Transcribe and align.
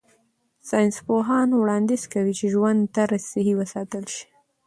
ساینسپوهان 0.69 1.49
وړاندیز 1.55 2.03
کوي 2.13 2.33
چې 2.39 2.45
ژوند 2.53 2.79
طرز 2.95 3.21
صحي 3.31 3.53
وساتل 3.57 4.05
شي. 4.15 4.25